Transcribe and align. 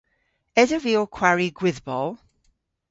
Esov 0.61 0.81
vy 0.85 0.93
ow 1.01 1.07
kwari 1.15 1.47
gwydhbol? 1.59 2.09